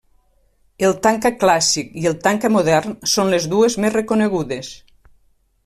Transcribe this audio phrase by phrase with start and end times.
[0.87, 4.73] El tanca clàssic i el tanca modern són les dues més reconegudes.